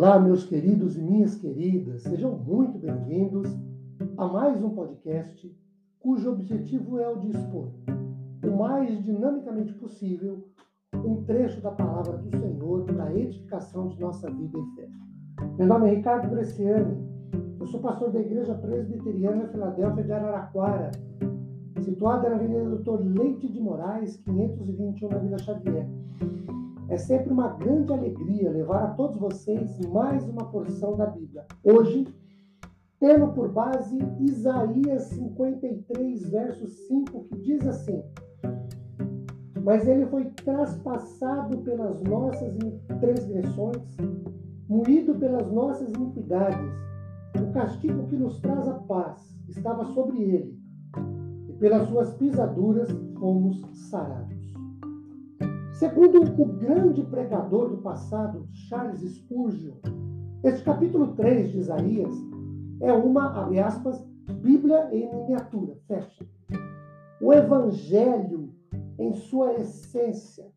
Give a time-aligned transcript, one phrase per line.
[0.00, 3.50] Olá, meus queridos e minhas queridas, sejam muito bem-vindos
[4.16, 5.52] a mais um podcast
[5.98, 7.72] cujo objetivo é o de expor,
[8.44, 10.46] o mais dinamicamente possível,
[10.94, 14.88] um trecho da palavra do Senhor para a edificação de nossa vida e fé.
[15.58, 16.96] Meu nome é Ricardo Bresciani,
[17.58, 20.92] eu sou pastor da Igreja Presbiteriana Filadélfia de Araraquara,
[21.80, 25.88] situada na Avenida Doutor Leite de Moraes, 521 na Vila Xavier.
[26.88, 31.44] É sempre uma grande alegria levar a todos vocês mais uma porção da Bíblia.
[31.62, 32.06] Hoje,
[32.98, 38.02] tendo por base Isaías 53, verso 5, que diz assim:
[39.62, 42.56] Mas ele foi traspassado pelas nossas
[43.00, 43.96] transgressões,
[44.66, 46.72] moído pelas nossas iniquidades.
[47.38, 50.58] O castigo que nos traz a paz estava sobre ele,
[51.50, 54.37] e pelas suas pisaduras fomos sarados.
[55.78, 59.76] Segundo o grande pregador do passado, Charles Spurgeon,
[60.42, 62.12] este capítulo 3 de Isaías
[62.80, 64.04] é uma, abre aspas,
[64.42, 66.26] Bíblia em miniatura, fecha.
[67.20, 68.52] O Evangelho
[68.98, 70.50] em sua essência.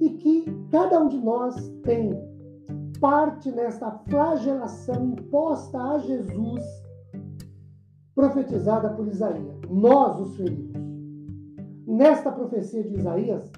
[0.00, 2.12] E que cada um de nós tem
[3.00, 6.62] parte nesta flagelação imposta a Jesus,
[8.14, 9.60] profetizada por Isaías.
[9.68, 10.76] Nós, os feridos.
[11.84, 13.50] Nesta profecia de Isaías,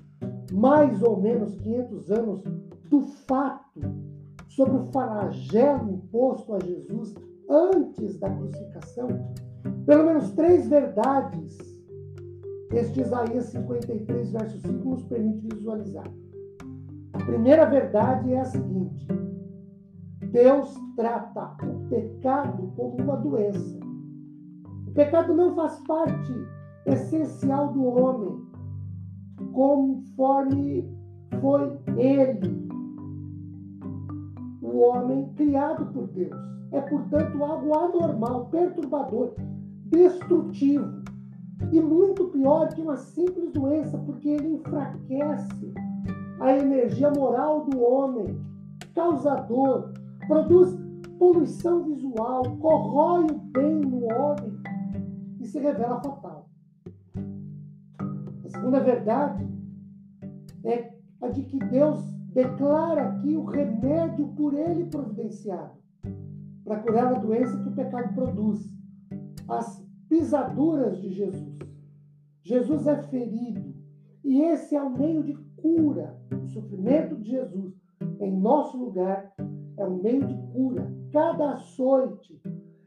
[0.53, 2.43] mais ou menos 500 anos
[2.89, 3.81] do fato
[4.49, 7.15] sobre o flagelo imposto a Jesus
[7.49, 9.09] antes da crucificação,
[9.87, 11.57] pelo menos três verdades
[12.73, 16.07] este Isaías 53, verso 5 nos permite visualizar.
[17.15, 19.09] A primeira verdade é a seguinte:
[20.31, 23.79] Deus trata o pecado como uma doença.
[24.87, 26.33] O pecado não faz parte
[26.85, 28.39] essencial do homem,
[29.53, 30.89] conforme
[31.41, 32.69] foi ele,
[34.63, 36.37] o homem criado por Deus.
[36.73, 39.33] É, portanto, algo anormal, perturbador,
[39.87, 41.03] destrutivo
[41.73, 45.73] e muito pior que uma simples doença, porque ele enfraquece
[46.41, 48.39] a energia moral do homem,
[48.95, 49.93] causador,
[50.27, 50.79] produz
[51.19, 54.53] poluição visual, corrói o bem no homem
[55.41, 56.48] e se revela fatal.
[58.49, 59.47] A segunda verdade
[60.65, 65.77] é a de que Deus declara aqui o remédio por ele providenciado
[66.65, 68.67] para curar a doença que o pecado produz.
[69.47, 71.59] As pisaduras de Jesus.
[72.43, 73.75] Jesus é ferido
[74.25, 76.19] e esse é o meio de cura.
[76.33, 77.75] O sofrimento de Jesus
[78.19, 79.31] em nosso lugar
[79.77, 80.91] é um meio de cura.
[81.13, 82.41] Cada açoite,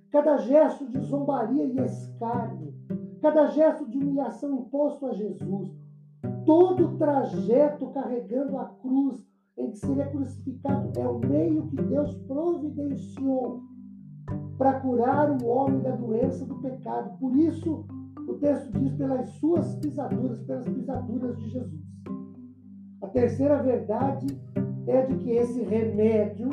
[0.09, 2.73] cada gesto de zombaria e escárnio,
[3.21, 5.71] cada gesto de humilhação imposto a Jesus,
[6.45, 9.23] todo trajeto carregando a cruz
[9.57, 13.61] em que seria crucificado é o meio que Deus providenciou
[14.57, 17.17] para curar o homem da doença do pecado.
[17.19, 17.85] Por isso,
[18.27, 21.81] o texto diz pelas suas pisaduras, pelas pisaduras de Jesus.
[23.01, 24.27] A terceira verdade
[24.87, 26.49] é de que esse remédio,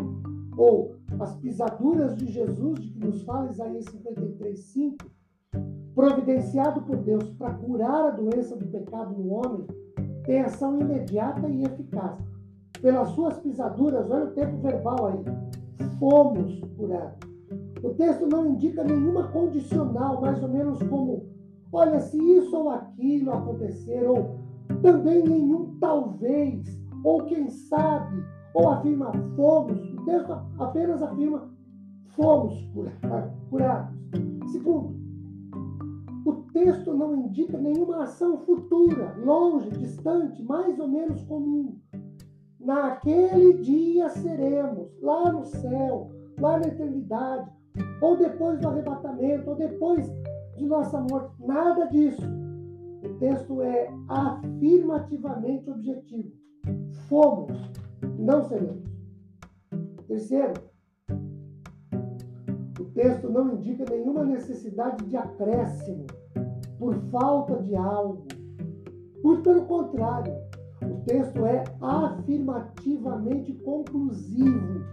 [0.57, 5.18] ou as pisaduras de Jesus, de que nos fala Isaías 53, 5,
[5.99, 9.67] providenciado por Deus para curar a doença do pecado no homem,
[10.23, 12.17] tem ação imediata e eficaz.
[12.81, 15.25] Pelas suas pisaduras, olha o tempo verbal aí,
[15.99, 17.19] fomos curados.
[17.83, 21.27] O texto não indica nenhuma condicional, mais ou menos como,
[21.73, 24.37] olha, se isso ou aquilo acontecer, ou
[24.81, 26.65] também nenhum talvez,
[27.03, 28.23] ou quem sabe,
[28.55, 29.81] ou afirma fomos.
[29.95, 31.51] O texto apenas afirma
[32.15, 32.71] fomos
[33.51, 33.99] curados.
[34.53, 35.08] Segundo,
[36.69, 41.79] texto não indica nenhuma ação futura, longe, distante, mais ou menos comum.
[42.61, 47.51] Naquele dia seremos, lá no céu, lá na eternidade,
[48.03, 50.07] ou depois do arrebatamento, ou depois
[50.59, 51.35] de nossa morte.
[51.41, 52.23] Nada disso.
[53.03, 56.31] O texto é afirmativamente objetivo.
[57.09, 57.57] Fomos,
[58.19, 58.85] não seremos.
[60.07, 60.53] Terceiro,
[62.79, 66.07] o texto não indica nenhuma necessidade de acréscimo
[66.79, 68.27] por falta de algo.
[69.23, 70.33] Muito pelo contrário,
[70.83, 74.85] o texto é afirmativamente conclusivo.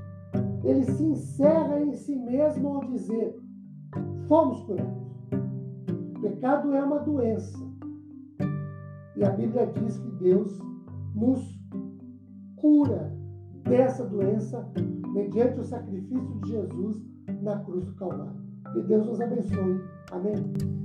[0.64, 3.36] Ele se encerra em si mesmo ao dizer:
[4.28, 5.06] fomos curados.
[6.18, 7.58] O pecado é uma doença.
[9.16, 10.60] E a Bíblia diz que Deus
[11.14, 11.40] nos
[12.58, 13.16] cura
[13.64, 14.68] dessa doença
[15.14, 17.06] mediante o sacrifício de Jesus
[17.42, 18.44] na cruz do Calvário.
[18.74, 19.82] Que Deus nos abençoe.
[20.12, 20.85] Amém.